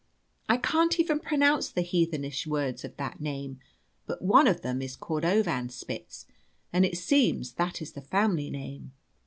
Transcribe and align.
I 0.49 0.57
can't 0.57 0.99
even 0.99 1.19
pronounce 1.19 1.69
the 1.69 1.83
heathenish 1.83 2.47
words 2.47 2.83
of 2.83 2.97
the 2.97 3.13
name; 3.19 3.59
but 4.07 4.19
one 4.23 4.47
of 4.47 4.61
them 4.61 4.81
is 4.81 4.97
Cordovanspitz, 4.97 6.25
and 6.73 6.83
it 6.83 6.97
seems 6.97 7.51
that 7.53 7.83
is 7.83 7.91
the 7.91 8.01
family 8.01 8.49
name. 8.49 8.93